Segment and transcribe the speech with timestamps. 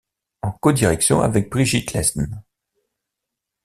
[0.41, 2.41] En codirection avec Brigitte Lesne.